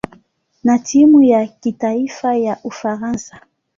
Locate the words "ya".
1.21-1.47, 2.35-2.57